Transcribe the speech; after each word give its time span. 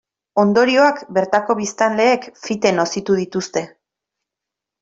Ondorioak 0.43 1.01
bertako 1.17 1.57
biztanleek 1.59 2.27
fite 2.47 2.75
nozitu 2.81 3.19
dituzte. 3.23 3.67